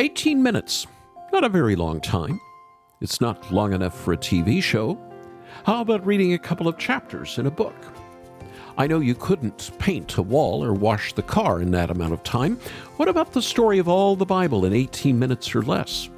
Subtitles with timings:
[0.00, 0.86] 18 minutes.
[1.32, 2.40] Not a very long time.
[3.00, 4.96] It's not long enough for a TV show.
[5.64, 7.74] How about reading a couple of chapters in a book?
[8.76, 12.22] I know you couldn't paint a wall or wash the car in that amount of
[12.22, 12.60] time.
[12.96, 16.08] What about the story of all the Bible in 18 minutes or less?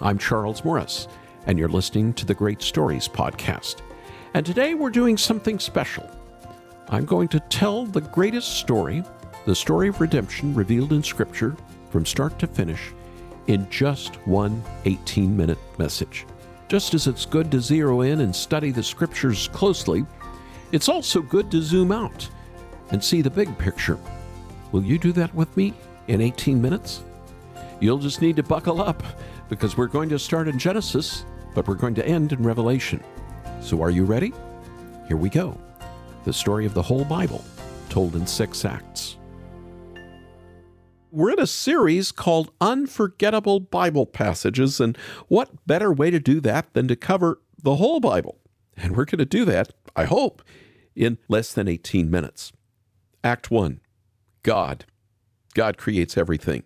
[0.00, 1.06] I'm Charles Morris,
[1.46, 3.76] and you're listening to the Great Stories podcast.
[4.34, 6.10] And today we're doing something special.
[6.88, 9.04] I'm going to tell the greatest story,
[9.46, 11.56] the story of redemption revealed in Scripture
[11.90, 12.92] from start to finish,
[13.46, 16.26] in just one 18 minute message.
[16.68, 20.04] Just as it's good to zero in and study the Scriptures closely,
[20.72, 22.28] it's also good to zoom out
[22.90, 23.98] and see the big picture.
[24.72, 25.74] Will you do that with me
[26.08, 27.04] in 18 minutes?
[27.80, 29.02] You'll just need to buckle up
[29.48, 31.24] because we're going to start in Genesis,
[31.54, 33.02] but we're going to end in Revelation.
[33.60, 34.32] So are you ready?
[35.06, 35.56] Here we go.
[36.24, 37.44] The story of the whole Bible,
[37.88, 39.13] told in six acts.
[41.14, 46.74] We're in a series called Unforgettable Bible Passages, and what better way to do that
[46.74, 48.40] than to cover the whole Bible?
[48.76, 50.42] And we're going to do that, I hope,
[50.96, 52.52] in less than 18 minutes.
[53.22, 53.80] Act 1
[54.42, 54.86] God.
[55.54, 56.64] God creates everything.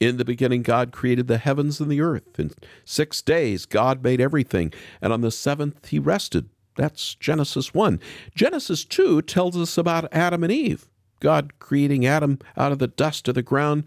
[0.00, 2.40] In the beginning, God created the heavens and the earth.
[2.40, 2.50] In
[2.84, 6.48] six days, God made everything, and on the seventh, He rested.
[6.74, 8.00] That's Genesis 1.
[8.34, 10.88] Genesis 2 tells us about Adam and Eve.
[11.20, 13.84] God creating Adam out of the dust of the ground,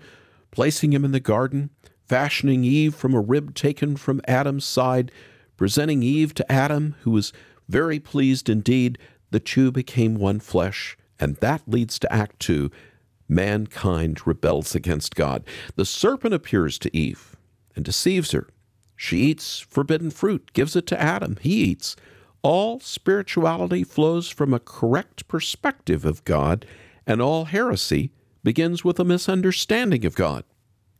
[0.52, 1.70] placing him in the garden,
[2.08, 5.12] fashioning Eve from a rib taken from Adam's side,
[5.58, 7.34] presenting Eve to Adam, who was
[7.68, 8.98] very pleased indeed.
[9.32, 12.72] The two became one flesh, and that leads to Act 2
[13.30, 15.44] mankind rebels against God.
[15.76, 17.36] The serpent appears to Eve
[17.76, 18.48] and deceives her.
[18.96, 21.38] She eats forbidden fruit, gives it to Adam.
[21.40, 21.96] He eats.
[22.42, 26.66] All spirituality flows from a correct perspective of God,
[27.10, 28.12] and all heresy
[28.44, 30.46] begins with a misunderstanding of God.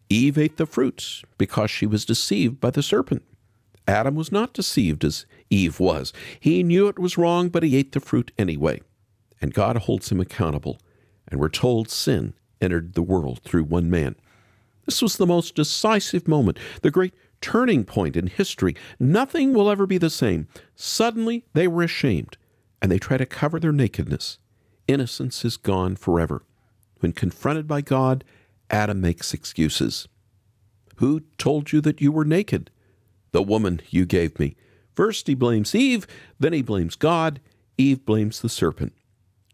[0.10, 3.24] Eve ate the fruits because she was deceived by the serpent.
[3.88, 6.12] Adam was not deceived as Eve was.
[6.40, 8.82] He knew it was wrong, but he ate the fruit anyway.
[9.42, 10.80] And God holds him accountable
[11.30, 14.16] and we're told sin entered the world through one man.
[14.86, 18.76] This was the most decisive moment, the great turning point in history.
[19.00, 20.48] Nothing will ever be the same.
[20.76, 22.38] Suddenly they were ashamed,
[22.82, 24.40] and they try to cover their nakedness.
[24.90, 26.42] Innocence is gone forever.
[27.00, 28.24] When confronted by God,
[28.72, 30.08] Adam makes excuses.
[30.96, 32.72] Who told you that you were naked?
[33.32, 34.56] The woman you gave me.
[34.96, 36.08] First he blames Eve,
[36.40, 37.40] then he blames God.
[37.78, 38.94] Eve blames the serpent.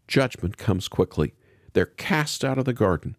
[0.08, 1.34] Judgment comes quickly.
[1.74, 3.14] They're cast out of the garden.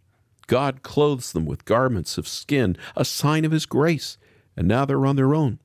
[0.48, 4.18] God clothes them with garments of skin, a sign of His grace,
[4.56, 5.60] and now they're on their own.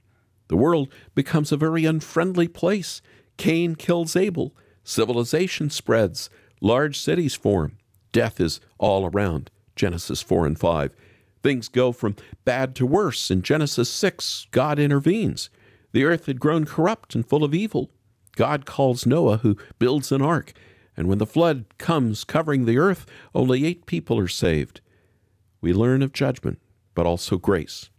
[0.49, 3.01] The world becomes a very unfriendly place.
[3.39, 4.55] Cain kills Abel.
[4.85, 6.29] Civilization spreads.
[6.65, 7.77] Large cities form.
[8.13, 9.51] Death is all around.
[9.75, 10.95] Genesis 4 and 5.
[11.43, 12.15] Things go from
[12.45, 13.33] bad to worse.
[13.33, 15.51] In Genesis 6, God intervenes.
[15.91, 17.91] The earth had grown corrupt and full of evil.
[18.37, 20.53] God calls Noah, who builds an ark.
[20.97, 24.81] And when the flood comes covering the earth, only eight people are saved.
[25.61, 26.61] We learn of judgment,
[26.95, 27.91] but also grace.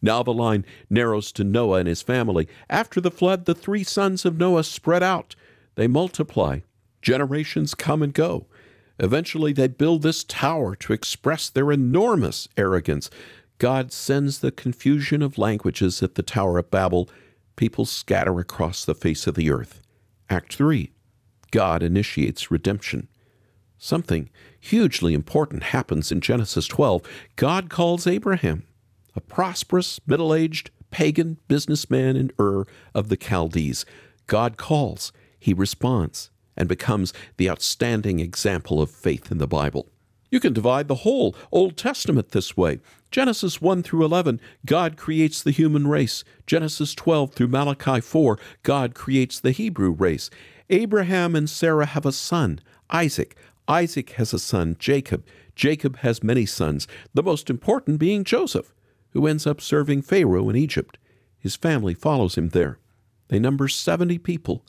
[0.00, 2.46] Now the line narrows to Noah and his family.
[2.70, 5.34] After the flood, the three sons of Noah spread out.
[5.74, 6.60] They multiply.
[7.06, 8.46] Generations come and go.
[8.98, 13.10] Eventually, they build this tower to express their enormous arrogance.
[13.58, 17.08] God sends the confusion of languages at the Tower of Babel.
[17.54, 19.80] People scatter across the face of the earth.
[20.28, 20.90] Act 3
[21.52, 23.06] God initiates redemption.
[23.78, 24.28] Something
[24.58, 27.02] hugely important happens in Genesis 12.
[27.36, 28.64] God calls Abraham,
[29.14, 32.66] a prosperous, middle aged, pagan businessman in Ur
[32.96, 33.86] of the Chaldees.
[34.26, 39.88] God calls, he responds, and becomes the outstanding example of faith in the Bible.
[40.30, 42.80] You can divide the whole Old Testament this way.
[43.10, 46.24] Genesis 1 through 11, God creates the human race.
[46.46, 50.28] Genesis 12 through Malachi 4, God creates the Hebrew race.
[50.68, 53.36] Abraham and Sarah have a son, Isaac.
[53.68, 55.24] Isaac has a son, Jacob.
[55.54, 58.74] Jacob has many sons, the most important being Joseph,
[59.10, 60.98] who ends up serving Pharaoh in Egypt.
[61.38, 62.78] His family follows him there.
[63.28, 64.64] They number 70 people.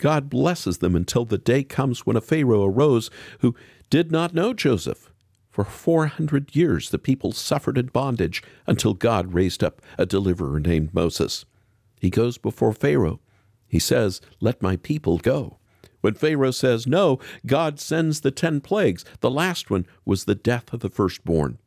[0.00, 3.10] God blesses them until the day comes when a Pharaoh arose
[3.40, 3.54] who
[3.88, 5.12] did not know Joseph.
[5.50, 10.94] For 400 years, the people suffered in bondage until God raised up a deliverer named
[10.94, 11.44] Moses.
[12.00, 13.20] He goes before Pharaoh
[13.70, 15.58] he says, Let my people go.
[16.00, 19.04] When Pharaoh says no, God sends the ten plagues.
[19.20, 21.58] The last one was the death of the firstborn.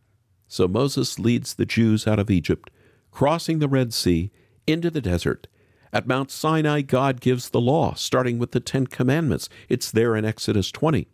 [0.47, 2.69] So Moses leads the Jews out of Egypt,
[3.09, 4.31] crossing the Red Sea
[4.67, 5.47] into the desert.
[5.93, 9.47] At Mount Sinai, God gives the law, starting with the Ten Commandments.
[9.69, 11.07] It's there in Exodus 20.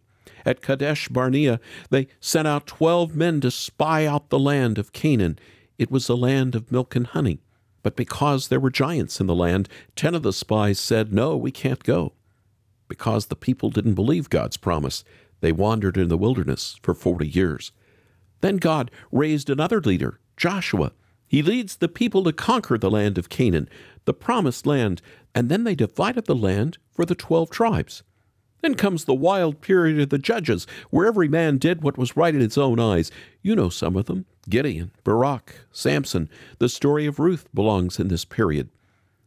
[0.45, 1.59] At Kadesh Barnea,
[1.89, 5.37] they sent out 12 men to spy out the land of Canaan.
[5.77, 7.41] it was a land of milk and honey.
[7.83, 9.67] But because there were giants in the land,
[9.97, 12.13] ten of the spies said, No, we can't go.
[12.87, 15.03] Because the people didn't believe God's promise,
[15.41, 17.71] they wandered in the wilderness for 40 years.
[18.41, 20.93] Then God raised another leader, Joshua.
[21.29, 23.69] He leads the people to conquer the land of Canaan,
[24.05, 25.01] the promised land,
[25.35, 28.01] and then they divided the land for the 12 tribes.
[28.61, 32.33] Then comes the wild period of the judges, where every man did what was right
[32.33, 33.11] in his own eyes.
[33.43, 36.29] You know some of them Gideon, Barak, Samson.
[36.57, 38.69] The story of Ruth belongs in this period.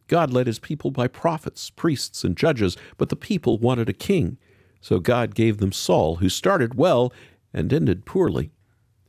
[0.07, 4.37] God led his people by prophets, priests, and judges, but the people wanted a king.
[4.81, 7.13] So God gave them Saul, who started well
[7.53, 8.51] and ended poorly.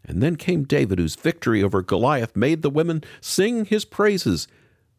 [0.05, 4.47] And then came David, whose victory over Goliath made the women sing his praises.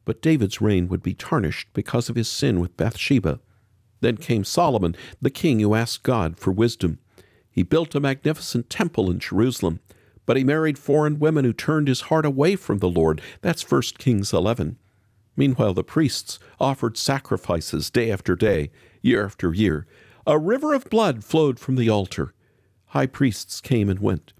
[0.04, 3.40] But David's reign would be tarnished because of his sin with Bathsheba.
[4.02, 7.00] Then came Solomon, the king who asked God for wisdom.
[7.50, 9.80] He built a magnificent temple in Jerusalem,
[10.26, 13.22] but he married foreign women who turned his heart away from the Lord.
[13.42, 14.78] That's 1 Kings 11.
[15.38, 19.86] Meanwhile, the priests offered sacrifices day after day, year after year.
[20.28, 22.34] A river of blood flowed from the altar.
[22.88, 24.34] High priests came and went.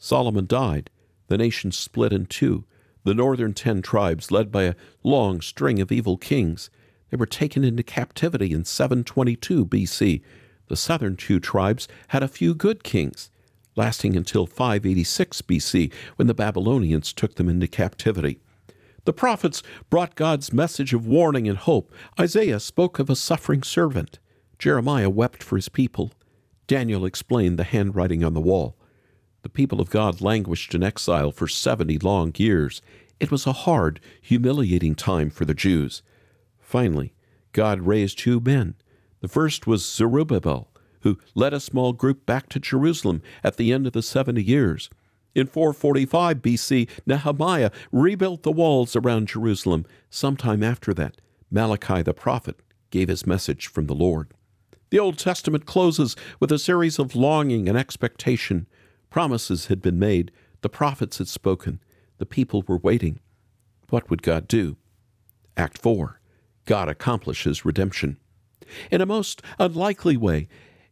[0.00, 0.90] Solomon died.
[1.28, 2.64] The nation split in two.
[3.04, 4.74] The northern ten tribes, led by a
[5.04, 6.70] long string of evil kings,
[7.10, 10.22] they were taken into captivity in 722 BC.
[10.68, 13.30] The southern two tribes had a few good kings,
[13.76, 18.40] lasting until 586 BC when the Babylonians took them into captivity.
[19.04, 21.92] The prophets brought God's message of warning and hope.
[22.18, 24.18] Isaiah spoke of a suffering servant.
[24.58, 26.12] Jeremiah wept for his people.
[26.66, 28.76] Daniel explained the handwriting on the wall.
[29.42, 32.82] The people of God languished in exile for 70 long years.
[33.18, 36.02] It was a hard, humiliating time for the Jews.
[36.58, 37.14] Finally,
[37.52, 38.74] God raised two men.
[39.20, 40.70] The first was Zerubbabel,
[41.00, 44.90] who led a small group back to Jerusalem at the end of the 70 years.
[45.34, 49.86] In 445 BC, Nehemiah rebuilt the walls around Jerusalem.
[50.10, 51.20] Sometime after that,
[51.50, 52.60] Malachi the prophet
[52.90, 54.32] gave his message from the Lord.
[54.90, 58.66] The Old Testament closes with a series of longing and expectation.
[59.10, 60.30] Promises had been made,
[60.62, 61.80] the prophets had spoken,
[62.18, 63.20] the people were waiting.
[63.88, 64.76] What would God do?
[65.56, 66.20] Act 4
[66.64, 68.18] God accomplishes redemption.
[68.90, 70.46] In a most unlikely way,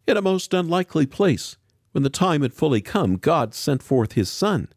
[0.06, 1.56] in a most unlikely place,
[1.92, 4.68] when the time had fully come, God sent forth his Son,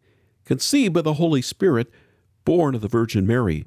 [0.45, 1.89] conceived by the Holy Spirit,
[2.45, 3.65] born of the Virgin Mary.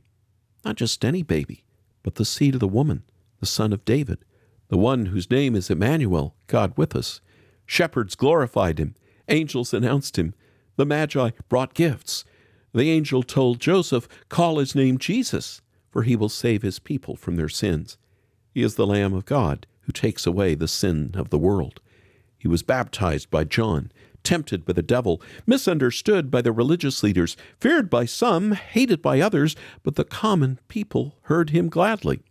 [0.65, 1.65] Not just any baby,
[2.03, 3.03] but the seed of the woman,
[3.41, 4.25] the Son of David,
[4.69, 7.21] the one whose name is Emmanuel, God with us.
[7.67, 8.95] Shepherds glorified him,
[9.29, 10.35] angels announced him,
[10.77, 12.25] the Magi brought gifts.
[12.73, 15.61] The angel told Joseph, Call his name Jesus
[15.95, 17.99] for he will save his people from their sins.
[18.51, 21.81] He is the Lamb of God who takes away the sin of the world.
[22.37, 23.93] He was baptized by John,
[24.25, 29.55] tempted by the devil, misunderstood by the religious leaders, feared by some, hated by others,
[29.85, 32.25] but the common people heard him gladly.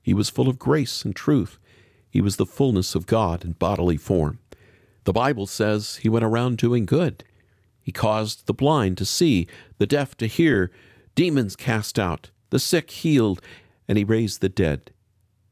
[0.00, 1.58] He was full of grace and truth.
[2.08, 4.38] He was the fullness of God in bodily form.
[5.10, 7.24] The Bible says he went around doing good.
[7.82, 9.48] He caused the blind to see,
[9.78, 10.70] the deaf to hear,
[11.16, 13.42] demons cast out, the sick healed,
[13.88, 14.92] and he raised the dead.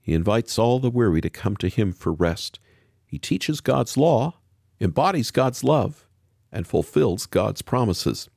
[0.01, 2.61] He invites all the weary to come to him for rest.
[3.05, 4.35] He teaches God's law,
[4.81, 6.07] embodies God's love,
[6.53, 8.31] and fulfills God's promises.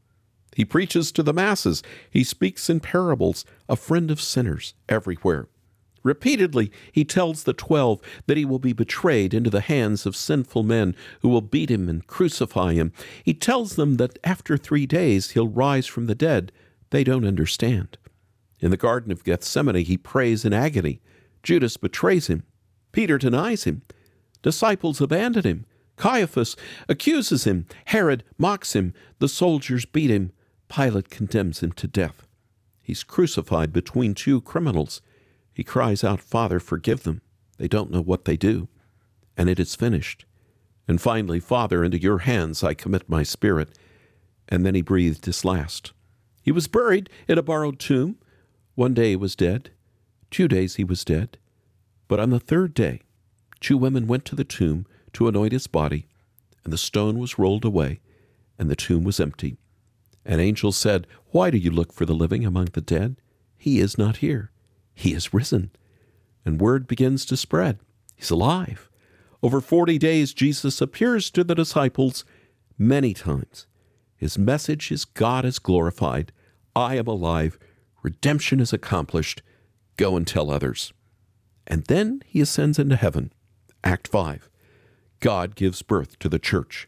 [0.56, 1.83] He preaches to the masses.
[2.09, 5.49] He speaks in parables, a friend of sinners everywhere.
[6.04, 10.64] Repeatedly, he tells the twelve that he will be betrayed into the hands of sinful
[10.64, 12.92] men who will beat him and crucify him.
[13.24, 16.52] He tells them that after three days he'll rise from the dead.
[16.90, 17.98] They don't understand.
[18.60, 21.02] In the Garden of Gethsemane, he prays in agony.
[21.44, 22.44] Judas betrays him.
[22.92, 23.84] Peter denies him.
[24.42, 25.66] Disciples abandon him.
[25.98, 26.56] Caiaphas
[26.90, 27.68] accuses him.
[27.86, 28.94] Herod mocks him.
[29.20, 30.31] The soldiers beat him.
[30.68, 32.28] Pilate condemns him to death.
[32.81, 35.02] He's crucified between two criminals.
[35.54, 37.22] He cries out, Father, forgive them.
[37.58, 38.68] They don't know what they do.
[39.38, 40.26] And it is finished.
[40.88, 43.78] And finally, Father, into your hands I commit my spirit.
[44.50, 45.94] And then he breathed his last.
[46.42, 48.18] He was buried in a borrowed tomb.
[48.76, 49.70] One day he was dead,
[50.31, 51.38] two days he was dead.
[52.08, 53.02] But on the third day,
[53.60, 56.08] two women went to the tomb to anoint his body,
[56.64, 58.00] and the stone was rolled away,
[58.58, 59.58] and the tomb was empty.
[60.26, 63.18] An angel said, Why do you look for the living among the dead?
[63.58, 64.51] He is not here.
[65.02, 65.72] He is risen.
[66.46, 67.80] And word begins to spread.
[68.16, 68.88] He's alive.
[69.42, 72.24] Over 40 days, Jesus appears to the disciples
[72.78, 73.66] many times.
[74.16, 76.31] His message is God is glorified.
[76.76, 77.58] I am alive.
[78.04, 79.42] Redemption is accomplished.
[79.98, 80.94] Go and tell others.
[81.66, 83.34] And then he ascends into heaven.
[83.84, 84.52] Act 5.
[85.20, 86.88] God gives birth to the church.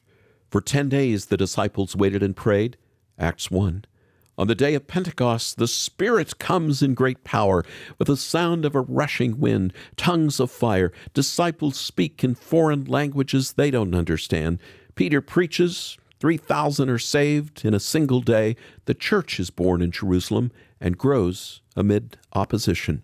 [0.51, 2.77] For 10 days the disciples waited and prayed.
[3.17, 3.85] Acts 1.
[4.35, 7.63] On the day of Pentecost, the Spirit comes in great power,
[7.99, 10.91] with the sound of a rushing wind, tongues of fire.
[11.13, 14.57] Disciples speak in foreign languages they don't understand.
[14.95, 18.55] Peter preaches, 3,000 are saved in a single day.
[18.85, 23.03] The church is born in Jerusalem and grows amid opposition.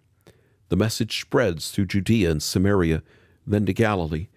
[0.69, 3.03] The message spreads through Judea and Samaria,
[3.45, 4.29] then to Galilee.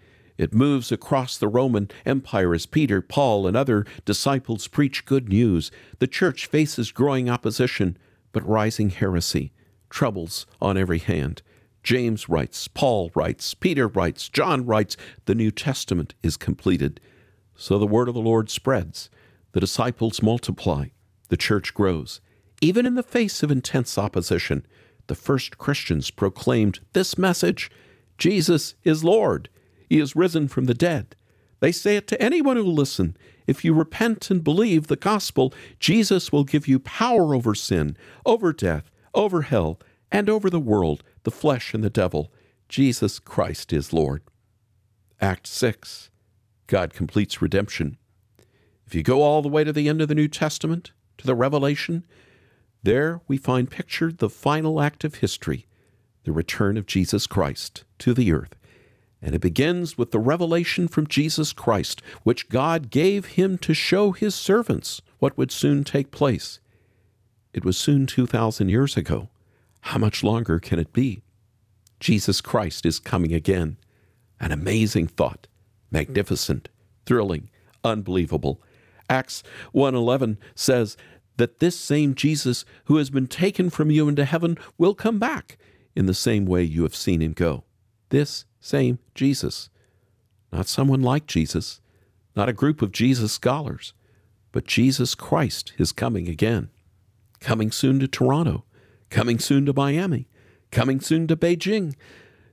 [0.42, 5.70] It moves across the Roman Empire as Peter, Paul, and other disciples preach good news.
[6.00, 7.96] The church faces growing opposition,
[8.32, 9.52] but rising heresy,
[9.88, 11.42] troubles on every hand.
[11.84, 14.96] James writes, Paul writes, Peter writes, John writes,
[15.26, 17.00] the New Testament is completed.
[17.54, 19.10] So the word of the Lord spreads,
[19.52, 20.86] the disciples multiply,
[21.28, 22.20] the church grows.
[22.60, 24.66] Even in the face of intense opposition,
[25.06, 27.70] the first Christians proclaimed this message
[28.18, 29.48] Jesus is Lord.
[29.92, 31.16] He is risen from the dead.
[31.60, 33.14] They say it to anyone who will listen.
[33.46, 38.54] If you repent and believe the gospel, Jesus will give you power over sin, over
[38.54, 39.78] death, over hell,
[40.10, 42.32] and over the world, the flesh, and the devil.
[42.70, 44.22] Jesus Christ is Lord.
[45.20, 46.08] Act 6
[46.68, 47.98] God completes redemption.
[48.86, 51.34] If you go all the way to the end of the New Testament, to the
[51.34, 52.06] Revelation,
[52.82, 55.66] there we find pictured the final act of history,
[56.24, 58.56] the return of Jesus Christ to the earth.
[59.22, 64.10] And it begins with the revelation from Jesus Christ, which God gave him to show
[64.10, 66.58] his servants what would soon take place.
[67.52, 69.28] It was soon 2,000 years ago.
[69.82, 71.22] How much longer can it be?
[72.00, 73.76] Jesus Christ is coming again.
[74.40, 75.46] An amazing thought,
[75.92, 76.68] magnificent,
[77.06, 77.48] thrilling,
[77.84, 78.60] unbelievable.
[79.08, 80.96] Acts 1:11 says
[81.36, 85.58] that this same Jesus who has been taken from you into heaven will come back
[85.94, 87.64] in the same way you have seen him go.
[88.12, 89.70] This same Jesus.
[90.52, 91.80] Not someone like Jesus,
[92.36, 93.94] not a group of Jesus scholars,
[94.52, 96.68] but Jesus Christ is coming again.
[97.40, 98.64] Coming soon to Toronto,
[99.08, 100.28] coming soon to Miami,
[100.70, 101.94] coming soon to Beijing,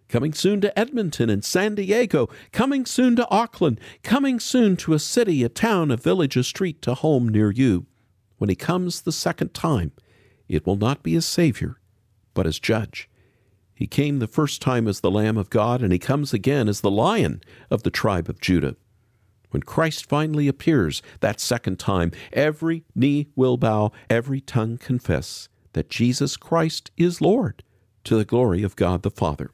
[0.08, 5.00] coming soon to Edmonton and San Diego, coming soon to Auckland, coming soon to a
[5.00, 7.86] city, a town, a village, a street, a home near you.
[8.38, 9.92] When he comes the second time,
[10.48, 11.82] it will not be as Savior,
[12.34, 13.09] but as Judge.
[13.80, 16.82] He came the first time as the Lamb of God, and he comes again as
[16.82, 18.76] the Lion of the tribe of Judah.
[19.52, 25.90] When Christ finally appears that second time, every knee will bow, every tongue confess that
[25.90, 27.64] Jesus Christ is Lord,
[28.04, 29.50] to the glory of God the Father.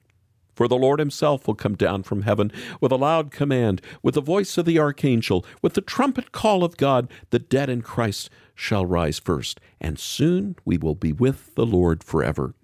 [0.55, 2.51] For the Lord himself will come down from heaven
[2.81, 6.77] with a loud command, with the voice of the archangel, with the trumpet call of
[6.77, 7.11] God.
[7.29, 12.03] The dead in Christ shall rise first, and soon we will be with the Lord
[12.03, 12.55] forever.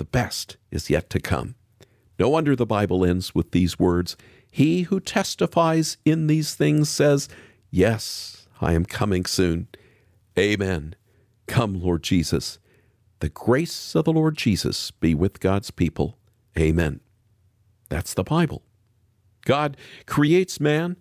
[0.00, 1.56] The best is yet to come.
[2.18, 4.16] No wonder the Bible ends with these words
[4.50, 7.28] He who testifies in these things says,
[7.70, 9.68] Yes, I am coming soon.
[10.38, 10.94] Amen.
[11.46, 12.58] Come, Lord Jesus.
[13.18, 16.16] The grace of the Lord Jesus be with God's people.
[16.58, 17.00] Amen.
[17.90, 18.62] That's the Bible.
[19.44, 19.76] God
[20.06, 20.96] creates man,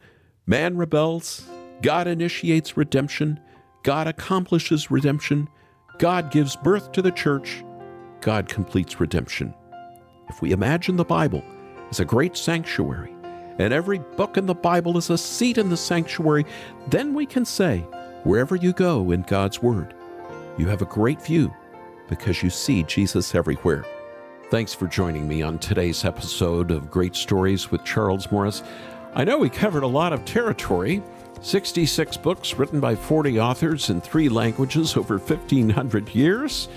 [0.46, 1.48] man rebels,
[1.82, 3.40] God initiates redemption,
[3.84, 5.48] God accomplishes redemption,
[6.00, 7.64] God gives birth to the church,
[8.22, 9.54] God completes redemption.
[10.30, 11.44] If we imagine the Bible
[11.90, 13.14] as a great sanctuary,
[13.58, 16.46] and every book in the Bible is a seat in the sanctuary,
[16.88, 17.80] then we can say,
[18.24, 19.94] wherever you go in God's Word,
[20.58, 21.54] you have a great view
[22.08, 23.86] because you see Jesus everywhere.
[24.50, 28.64] Thanks for joining me on today's episode of Great Stories with Charles Morris.
[29.14, 31.04] I know we covered a lot of territory
[31.42, 36.68] 66 books written by 40 authors in three languages over 1,500 years.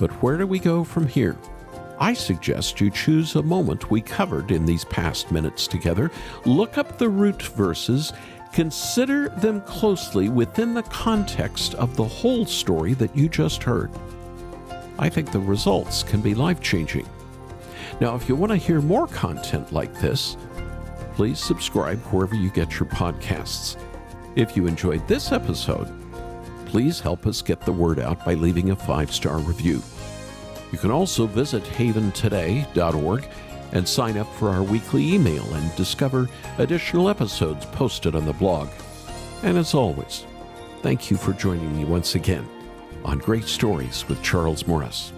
[0.00, 1.36] But where do we go from here?
[2.00, 6.10] I suggest you choose a moment we covered in these past minutes together,
[6.46, 8.14] look up the root verses,
[8.50, 13.90] consider them closely within the context of the whole story that you just heard.
[14.98, 17.06] I think the results can be life changing.
[18.00, 20.38] Now, if you want to hear more content like this,
[21.14, 23.76] please subscribe wherever you get your podcasts.
[24.36, 25.92] If you enjoyed this episode,
[26.70, 29.82] please help us get the word out by leaving a five star review.
[30.70, 33.28] You can also visit haventoday.org
[33.72, 38.68] and sign up for our weekly email and discover additional episodes posted on the blog.
[39.42, 40.26] And as always,
[40.80, 42.48] thank you for joining me once again
[43.04, 45.12] on Great Stories with Charles Morris.